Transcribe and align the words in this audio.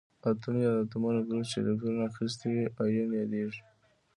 اتوم 0.27 0.55
یا 0.63 0.71
د 0.75 0.77
اتومونو 0.83 1.19
ګروپ 1.29 1.45
چې 1.51 1.57
الکترون 1.63 1.97
اخیستی 2.09 2.47
وي 2.51 2.63
ایون 2.85 3.11
یادیږي. 3.19 3.61